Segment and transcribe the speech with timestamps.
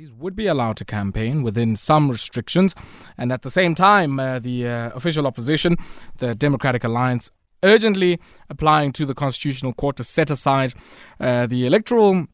[0.00, 2.74] parties would be allowed to campaign within some restrictions.
[3.18, 5.76] And at the same time, uh, the uh, official opposition,
[6.18, 7.30] the Democratic Alliance,
[7.62, 8.18] urgently
[8.48, 10.72] applying to the Constitutional Court to set aside
[11.20, 12.26] uh, the electoral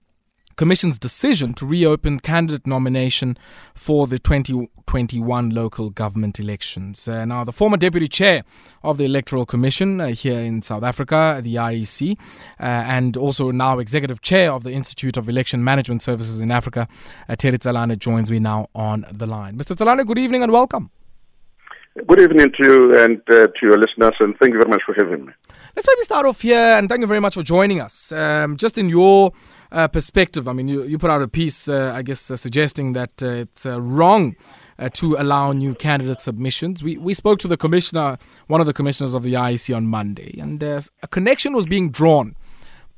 [0.56, 3.36] Commission's decision to reopen candidate nomination
[3.74, 7.06] for the 2021 local government elections.
[7.06, 8.42] Uh, now, the former deputy chair
[8.82, 12.18] of the Electoral Commission uh, here in South Africa, the IEC,
[12.58, 16.88] uh, and also now executive chair of the Institute of Election Management Services in Africa,
[17.28, 19.58] uh, Terry Tselane, joins me now on the line.
[19.58, 19.76] Mr.
[19.76, 20.90] Tselane, good evening and welcome.
[22.04, 24.92] Good evening to you and uh, to your listeners, and thank you very much for
[24.92, 25.32] having me.
[25.74, 28.12] Let's maybe start off here, and thank you very much for joining us.
[28.12, 29.32] Um, just in your
[29.72, 32.92] uh, perspective, I mean, you, you put out a piece, uh, I guess, uh, suggesting
[32.92, 34.36] that uh, it's uh, wrong
[34.92, 36.82] to allow new candidate submissions.
[36.82, 40.38] We, we spoke to the commissioner, one of the commissioners of the IEC on Monday,
[40.38, 42.36] and a connection was being drawn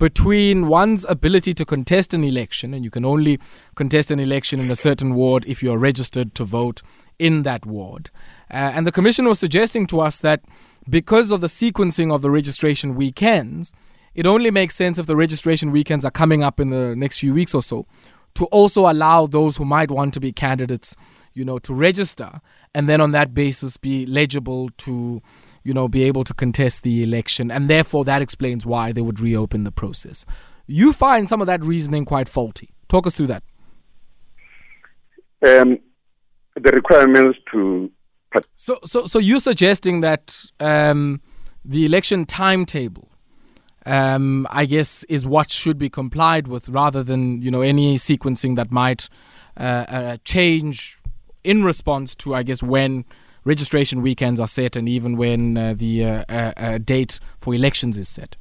[0.00, 3.38] between one's ability to contest an election, and you can only
[3.76, 6.82] contest an election in a certain ward if you are registered to vote
[7.18, 8.10] in that ward.
[8.50, 10.42] and the commission was suggesting to us that
[10.88, 13.72] because of the sequencing of the registration weekends,
[14.14, 17.34] it only makes sense if the registration weekends are coming up in the next few
[17.34, 17.86] weeks or so
[18.34, 20.96] to also allow those who might want to be candidates,
[21.34, 22.40] you know, to register
[22.74, 25.20] and then on that basis be legible to,
[25.64, 27.50] you know, be able to contest the election.
[27.50, 30.24] And therefore that explains why they would reopen the process.
[30.66, 32.70] You find some of that reasoning quite faulty.
[32.88, 33.42] Talk us through that.
[35.42, 35.78] Um,
[36.62, 37.90] the requirements to.
[38.56, 41.22] So, so, so you're suggesting that um,
[41.64, 43.08] the election timetable
[43.88, 48.54] um, I guess, is what should be complied with rather than, you know, any sequencing
[48.56, 49.08] that might
[49.56, 50.98] uh, uh, change
[51.42, 53.06] in response to, I guess, when
[53.44, 57.96] registration weekends are set and even when uh, the uh, uh, uh, date for elections
[57.96, 58.36] is set.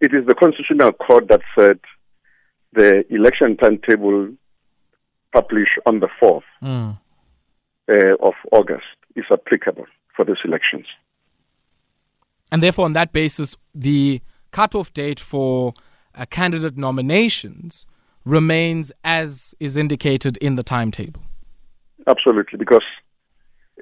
[0.00, 1.78] It is the Constitutional Court that said
[2.72, 4.30] the election timetable
[5.36, 6.96] published on the 4th mm.
[8.20, 8.84] of August
[9.16, 10.86] is applicable for these elections.
[12.50, 14.20] And therefore, on that basis, the
[14.50, 15.74] cutoff date for
[16.14, 17.86] uh, candidate nominations
[18.24, 21.22] remains as is indicated in the timetable.
[22.06, 22.88] Absolutely, because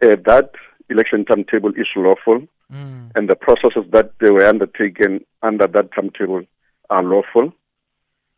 [0.02, 0.50] uh, that
[0.90, 2.40] election timetable is lawful,
[2.72, 3.10] mm.
[3.14, 6.42] and the processes that they were undertaken under that timetable
[6.90, 7.52] are lawful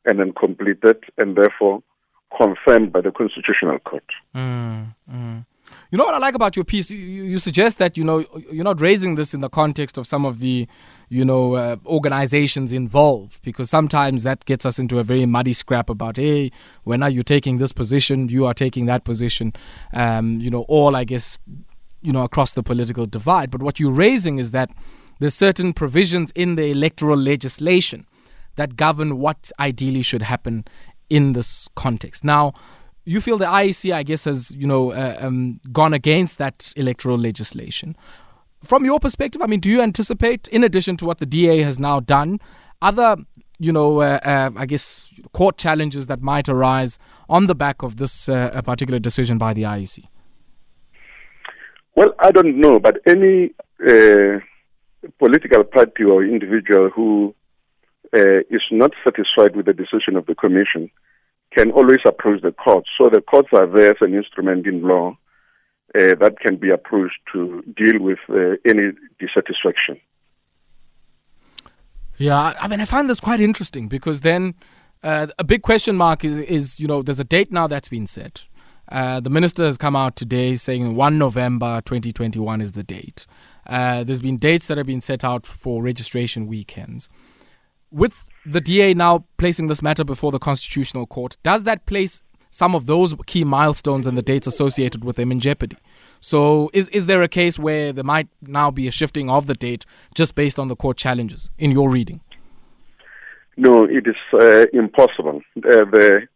[0.04, 1.82] and then completed, and therefore
[2.36, 4.04] confirmed by the Constitutional Court.
[4.34, 4.94] Mm.
[5.12, 5.44] Mm.
[5.90, 6.90] You know what I like about your piece?
[6.90, 10.24] You, you, suggest that you know you're not raising this in the context of some
[10.24, 10.66] of the,
[11.08, 15.88] you know, uh, organizations involved because sometimes that gets us into a very muddy scrap
[15.88, 16.50] about hey,
[16.84, 18.28] when are you taking this position?
[18.28, 19.52] You are taking that position.
[19.92, 21.38] Um, you know, all I guess,
[22.02, 23.50] you know, across the political divide.
[23.50, 24.70] But what you're raising is that
[25.18, 28.06] there's certain provisions in the electoral legislation
[28.56, 30.64] that govern what ideally should happen
[31.10, 32.24] in this context.
[32.24, 32.52] Now
[33.04, 37.18] you feel the IEC, I guess, has you know uh, um, gone against that electoral
[37.18, 37.96] legislation.
[38.62, 41.78] From your perspective, I mean, do you anticipate, in addition to what the DA has
[41.78, 42.40] now done,
[42.82, 43.16] other
[43.58, 47.96] you know, uh, uh, I guess court challenges that might arise on the back of
[47.96, 50.04] this uh, particular decision by the IEC?
[51.94, 54.40] Well, I don't know, but any uh,
[55.18, 57.34] political party or individual who
[58.14, 60.90] uh, is not satisfied with the decision of the commission
[61.56, 62.88] can always approach the courts.
[62.98, 65.16] So the courts are there as an instrument in law
[65.94, 70.00] uh, that can be approached to deal with uh, any dissatisfaction.
[72.18, 74.54] Yeah, I mean, I find this quite interesting because then
[75.02, 78.06] uh, a big question mark is, is, you know, there's a date now that's been
[78.06, 78.46] set.
[78.90, 83.26] Uh, the minister has come out today saying 1 November 2021 is the date.
[83.66, 87.08] Uh, there's been dates that have been set out for registration weekends.
[87.96, 92.20] With the DA now placing this matter before the Constitutional Court, does that place
[92.50, 95.78] some of those key milestones and the dates associated with them in jeopardy?
[96.20, 99.54] So, is is there a case where there might now be a shifting of the
[99.54, 102.20] date just based on the court challenges in your reading?
[103.56, 105.40] No, it is uh, impossible.
[105.56, 106.28] Uh, the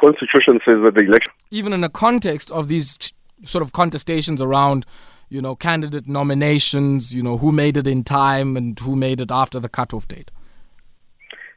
[0.00, 2.98] Constitution says that the election, even in the context of these
[3.44, 4.84] sort of contestations around,
[5.28, 9.30] you know, candidate nominations, you know, who made it in time and who made it
[9.30, 10.32] after the cutoff date.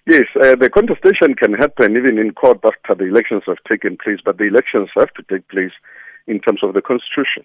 [0.08, 4.20] Yes, uh, the contestation can happen even in court after the elections have taken place,
[4.24, 5.72] but the elections have to take place
[6.28, 7.44] in terms of the constitution.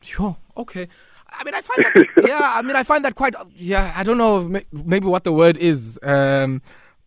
[0.00, 0.36] Sure.
[0.56, 0.88] Okay.
[1.28, 2.24] I mean, I find that.
[2.28, 2.52] yeah.
[2.54, 3.34] I mean, I find that quite.
[3.54, 3.92] Yeah.
[3.96, 4.60] I don't know.
[4.72, 5.98] Maybe what the word is.
[6.02, 6.60] Um,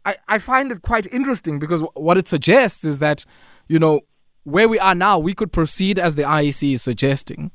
[0.05, 3.25] I I find it quite interesting because what it suggests is that
[3.67, 4.01] you know
[4.45, 7.51] where we are now, we could proceed as the IEC is suggesting,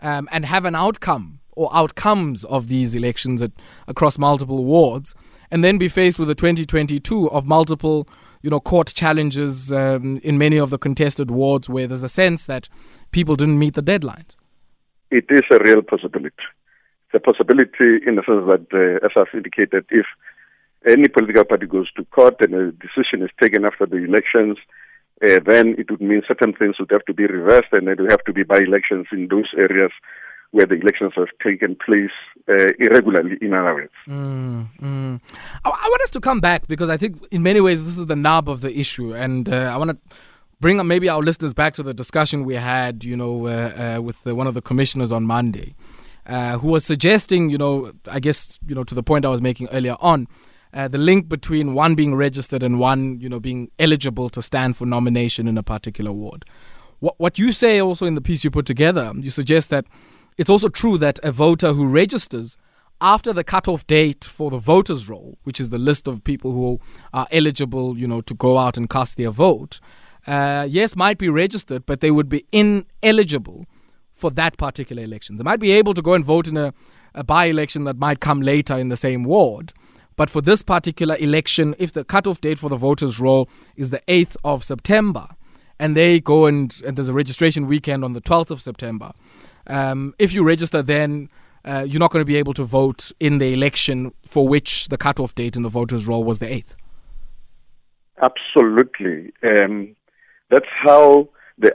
[0.00, 3.52] um, and have an outcome or outcomes of these elections at,
[3.88, 5.14] across multiple wards,
[5.50, 8.08] and then be faced with a 2022 of multiple,
[8.42, 12.46] you know, court challenges um, in many of the contested wards where there's a sense
[12.46, 12.68] that
[13.12, 14.36] people didn't meet the deadlines?
[15.10, 16.34] It is a real possibility.
[17.06, 20.06] It's a possibility in the sense that, uh, as I've indicated, if
[20.86, 24.58] any political party goes to court and a decision is taken after the elections,
[25.22, 28.10] uh, then it would mean certain things would have to be reversed and there would
[28.10, 29.92] have to be by elections in those areas
[30.54, 32.16] where the elections have taken place
[32.48, 33.92] uh, irregularly, in words.
[34.06, 35.20] Mm, mm.
[35.64, 38.06] I, I, want us to come back because I think, in many ways, this is
[38.06, 39.12] the nub of the issue.
[39.12, 40.16] And uh, I want to
[40.60, 44.22] bring maybe our listeners back to the discussion we had, you know, uh, uh with
[44.22, 45.74] the, one of the commissioners on Monday,
[46.26, 49.42] uh, who was suggesting, you know, I guess, you know, to the point I was
[49.42, 50.28] making earlier on,
[50.72, 54.76] uh, the link between one being registered and one, you know, being eligible to stand
[54.76, 56.44] for nomination in a particular ward.
[57.00, 59.84] What what you say also in the piece you put together, you suggest that
[60.36, 62.56] it's also true that a voter who registers
[63.00, 66.80] after the cutoff date for the voters' roll, which is the list of people who
[67.12, 69.80] are eligible, you know, to go out and cast their vote,
[70.26, 73.66] uh, yes, might be registered, but they would be ineligible
[74.10, 75.36] for that particular election.
[75.36, 76.72] They might be able to go and vote in a,
[77.14, 79.72] a by election that might come later in the same ward,
[80.16, 84.00] but for this particular election, if the cutoff date for the voters' roll is the
[84.06, 85.28] 8th of September,
[85.78, 89.12] and they go and, and there's a registration weekend on the 12th of September,
[89.66, 91.28] um, if you register then,
[91.64, 94.98] uh, you're not going to be able to vote in the election for which the
[94.98, 96.74] cutoff date in the voters' roll was the 8th.
[98.22, 99.32] Absolutely.
[99.42, 99.96] Um,
[100.50, 101.28] that's how
[101.58, 101.72] the.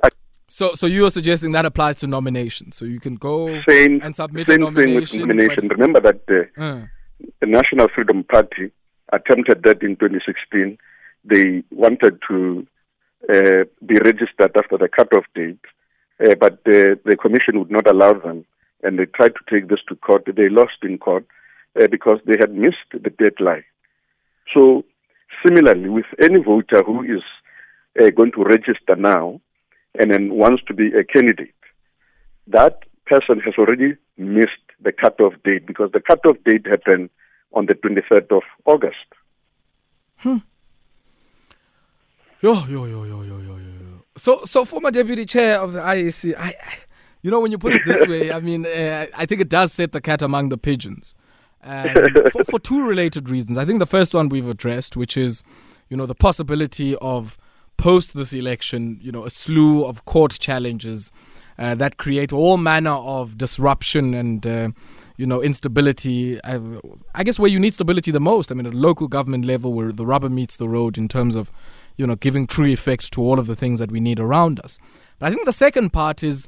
[0.48, 2.76] So, so you are suggesting that applies to nominations.
[2.76, 5.20] So you can go same, and submit same a nomination.
[5.20, 5.68] Thing with nomination.
[5.68, 6.86] Remember that the, uh.
[7.40, 8.72] the National Freedom Party
[9.12, 10.78] attempted that in 2016.
[11.26, 12.66] They wanted to
[13.30, 15.60] uh, be registered after the cutoff date
[16.24, 18.46] uh, but the, the commission would not allow them,
[18.84, 20.24] and they tried to take this to court.
[20.26, 21.26] They lost in court
[21.80, 23.64] uh, because they had missed the deadline.
[24.54, 24.84] So,
[25.46, 27.24] similarly, with any voter who is
[28.00, 29.42] uh, going to register now
[29.98, 31.54] and then wants to be a candidate,
[32.48, 34.50] that person has already missed
[34.82, 37.10] the cutoff date because the cutoff date happened
[37.54, 38.98] on the 23rd of August.
[40.18, 40.38] Hmm.
[42.42, 43.79] Yo, yo, yo, yo, yo, yo, yo.
[44.20, 46.54] So, so former deputy chair of the IEC, I,
[47.22, 49.72] you know, when you put it this way, I mean, uh, I think it does
[49.72, 51.16] set the cat among the pigeons.
[51.64, 53.58] For, for two related reasons.
[53.58, 55.44] I think the first one we've addressed, which is,
[55.90, 57.38] you know, the possibility of
[57.78, 61.12] post this election, you know, a slew of court challenges
[61.58, 64.70] uh, that create all manner of disruption and, uh,
[65.18, 66.42] you know, instability.
[66.44, 66.60] I,
[67.16, 68.52] I, guess where you need stability the most.
[68.52, 71.52] I mean, at local government level, where the rubber meets the road in terms of
[72.00, 74.80] you know, giving true effect to all of the things that we need around us.
[75.20, 76.48] But I think the second part is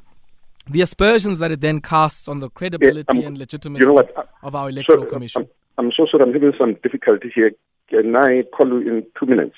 [0.65, 3.99] the aspersions that it then casts on the credibility yeah, um, and legitimacy you know
[3.99, 5.49] uh, of our electoral so, commission.
[5.77, 7.51] I'm, I'm so sorry, I'm having some difficulty here.
[7.89, 9.55] Can I call you in two minutes?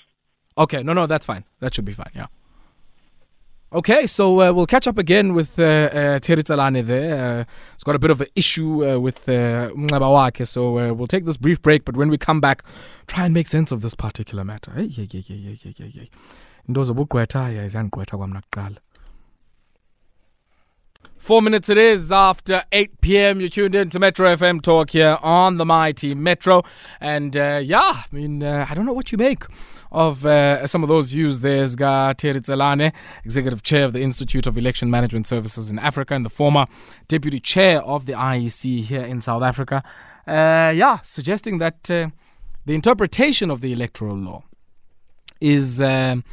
[0.57, 1.43] Okay, no, no, that's fine.
[1.59, 2.25] That should be fine, yeah.
[3.73, 7.39] Okay, so uh, we'll catch up again with uh, uh, there.
[7.39, 9.71] Uh, it's got a bit of an issue uh, with uh,
[10.45, 12.63] so uh, we'll take this brief break, but when we come back,
[13.07, 14.71] try and make sense of this particular matter.
[21.17, 23.39] Four minutes it is after 8 p.m.
[23.39, 26.61] You're tuned in to Metro FM Talk here on the Mighty Metro.
[27.01, 29.45] And yeah, I mean, I don't know what you make
[29.93, 31.39] of uh, some of those views.
[31.39, 32.91] There's Gateri Tselane,
[33.23, 36.65] Executive Chair of the Institute of Election Management Services in Africa and the former
[37.07, 39.83] Deputy Chair of the IEC here in South Africa.
[40.27, 42.09] Uh, yeah, suggesting that uh,
[42.65, 44.43] the interpretation of the electoral law
[45.39, 46.23] is um,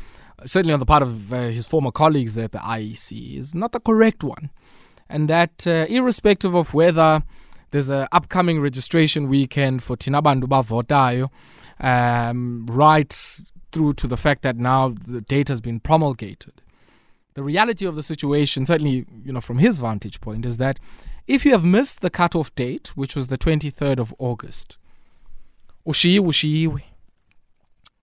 [0.46, 3.80] certainly on the part of uh, his former colleagues at the IEC is not the
[3.80, 4.50] correct one.
[5.08, 7.22] And that uh, irrespective of whether
[7.72, 11.30] there's an upcoming registration weekend for Tinabandu Votayo,
[11.80, 13.12] um, right
[13.72, 16.62] through to the fact that now the data has been promulgated.
[17.34, 20.78] The reality of the situation, certainly, you know, from his vantage point, is that
[21.26, 24.78] if you have missed the cutoff date, which was the 23rd of August,
[25.86, 26.82] ushiyiwe ushiyiwe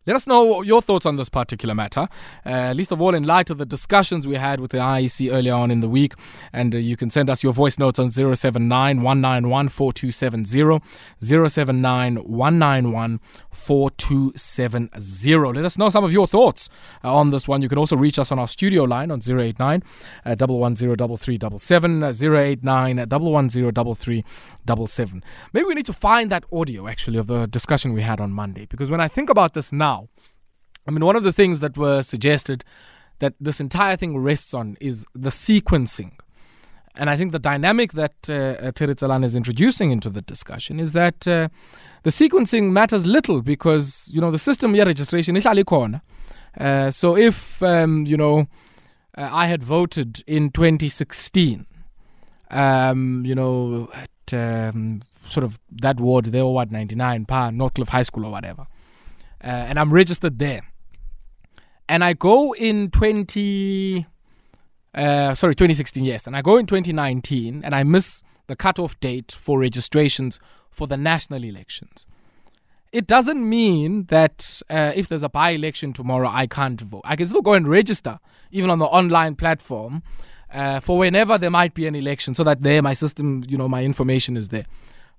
[0.08, 2.08] let us know your thoughts on this particular matter,
[2.46, 5.54] uh, least of all in light of the discussions we had with the IEC earlier
[5.54, 6.14] on in the week.
[6.54, 10.80] And uh, you can send us your voice notes on 079 191 4270.
[11.20, 13.20] 079 191
[13.52, 15.58] 4270.
[15.58, 16.70] Let us know some of your thoughts
[17.04, 17.62] uh, on this one.
[17.62, 19.84] You can also reach us on our studio line on 089
[20.26, 25.24] uh, 110 uh, 089 110
[25.54, 28.66] Maybe we need to find that audio actually of the discussion we had on Monday
[28.66, 30.08] because when I think about this now, now.
[30.88, 32.64] I mean, one of the things that were suggested
[33.20, 36.12] that this entire thing rests on is the sequencing.
[36.96, 41.28] And I think the dynamic that uh, Tselane is introducing into the discussion is that
[41.28, 41.50] uh,
[42.04, 47.62] the sequencing matters little because, you know, the system year registration is Uh, so if
[47.62, 48.48] um, you know,
[49.16, 51.68] uh, I had voted in 2016,
[52.50, 57.90] um, you know, at um, sort of that ward there, or what 99 Pa Northcliffe
[57.90, 58.66] High School or whatever,
[59.44, 60.64] uh, and I'm registered there,
[61.90, 64.06] and I go in 20.
[64.94, 66.26] Uh, sorry, 2016, yes.
[66.26, 70.40] And I go in 2019 and I miss the cutoff date for registrations
[70.72, 72.08] for the national elections.
[72.92, 77.02] It doesn't mean that uh, if there's a by election tomorrow, I can't vote.
[77.04, 78.18] I can still go and register,
[78.50, 80.04] even on the online platform,
[80.52, 83.68] uh, for whenever there might be an election, so that there my system, you know,
[83.68, 84.66] my information is there.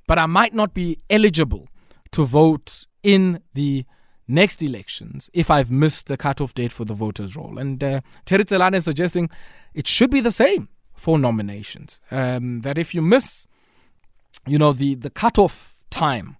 [0.06, 1.68] But I might not be eligible
[2.12, 3.84] to vote in the
[4.28, 7.58] next elections if I've missed the cutoff date for the voters' roll.
[7.58, 9.30] And uh, Terry Tselane is suggesting
[9.74, 11.98] it should be the same for nominations.
[12.10, 13.48] Um, that if you miss,
[14.46, 16.36] you know, the, the cutoff time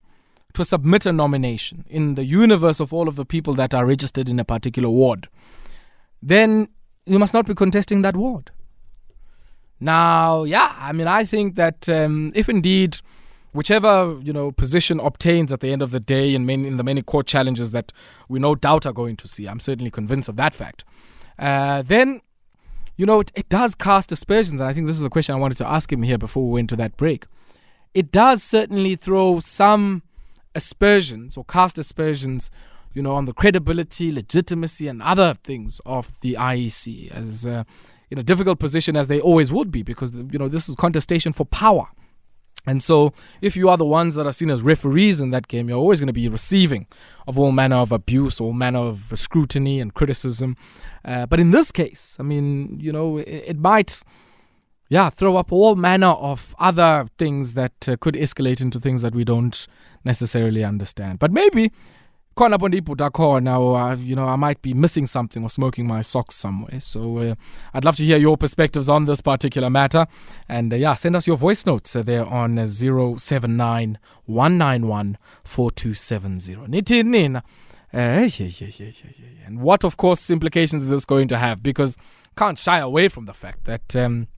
[0.52, 4.28] to submit a nomination in the universe of all of the people that are registered
[4.28, 5.28] in a particular ward,
[6.23, 6.68] then
[7.07, 8.50] you must not be contesting that ward.
[9.80, 12.99] Now, yeah, I mean, I think that um, if indeed
[13.52, 17.02] whichever you know position obtains at the end of the day in, in the many
[17.02, 17.93] court challenges that
[18.28, 20.85] we no doubt are going to see, I'm certainly convinced of that fact.
[21.38, 22.21] Uh, then
[22.99, 24.61] you know, it, it does cast aspersions.
[24.61, 26.55] And I think this is the question I wanted to ask him here before we
[26.55, 27.25] went to that break.
[27.95, 30.02] It does certainly throw some
[30.55, 32.50] aspersions or cast aspersions,
[32.93, 37.62] you know, on the credibility, legitimacy, and other things of the IEC as uh,
[38.11, 41.33] in a difficult position as they always would be because, you know, this is contestation
[41.33, 41.87] for power.
[42.68, 45.68] And so, if you are the ones that are seen as referees in that game,
[45.68, 46.87] you're always going to be receiving
[47.26, 50.54] of all manner of abuse, all manner of scrutiny and criticism.
[51.04, 54.02] Uh, but in this case, I mean, you know, it, it, might,
[54.88, 59.14] yeah, throw up all manner of other things that uh, could escalate into things that
[59.14, 59.66] we don't
[60.04, 61.18] necessarily understand.
[61.18, 61.72] But maybe
[62.38, 66.37] khona bondiputa now uh, you know i might be missing something or smoking my socks
[66.37, 66.78] somewhere.
[66.78, 67.35] So uh,
[67.75, 70.07] i'd love to hear your perspectives on this particular matter.
[70.49, 76.54] And uh, yeah send us your voice notes uh, there on uh, 079 191 4270
[77.92, 81.62] and what of course implications is this going to have?
[81.62, 81.97] Because
[82.37, 84.28] can't shy away from the fact that um,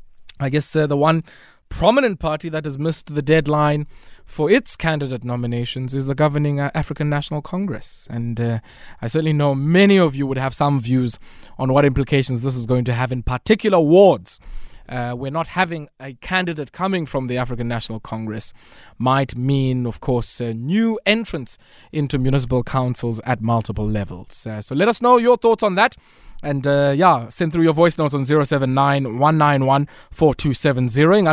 [0.40, 1.22] i guess uh, the one
[1.70, 3.86] prominent party that has missed the deadline
[4.26, 8.06] for its candidate nominations is the governing uh, African National Congress.
[8.10, 8.60] And uh,
[9.00, 11.18] I certainly know many of you would have some views
[11.58, 14.38] on what implications this is going to have in particular wards.
[14.90, 18.52] Uh, we're not having a candidate coming from the African National Congress
[18.98, 21.56] might mean, of course, uh, new entrants
[21.92, 24.46] into municipal councils at multiple levels.
[24.46, 25.96] Uh, so let us know your thoughts on that.
[26.42, 31.26] And uh, yeah, send through your voice notes on 079 191 4270.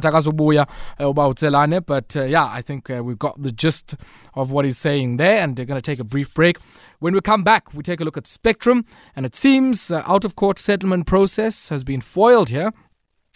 [1.00, 3.96] Uh, but uh, yeah, I think uh, we've got the gist
[4.34, 6.58] of what he's saying there, and they're going to take a brief break.
[7.00, 8.86] When we come back, we take a look at Spectrum,
[9.16, 12.74] and it seems uh, out of court settlement process has been foiled here.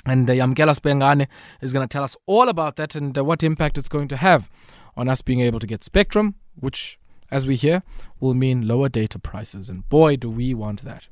[0.06, 1.28] And uh, Yamkela Spengane
[1.62, 4.18] is going to tell us all about that and uh, what impact it's going to
[4.18, 4.50] have
[4.98, 7.84] on us being able to get Spectrum, which, as we hear,
[8.20, 9.70] will mean lower data prices.
[9.70, 11.08] And boy, do we want that.